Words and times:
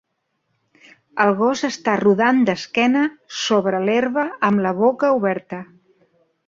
El 1.25 1.33
gos 1.41 1.61
està 1.67 1.95
rodant 2.01 2.41
d'esquena 2.49 3.05
sobre 3.43 3.83
l'herba 3.87 4.27
amb 4.51 4.69
la 4.69 4.77
boca 4.85 5.15
oberta. 5.21 5.63